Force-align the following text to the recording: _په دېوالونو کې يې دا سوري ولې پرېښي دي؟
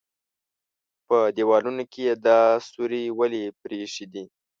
_په 1.07 1.19
دېوالونو 1.35 1.83
کې 1.91 2.01
يې 2.07 2.13
دا 2.25 2.39
سوري 2.69 3.03
ولې 3.19 3.43
پرېښي 3.61 4.05
دي؟ 4.13 4.23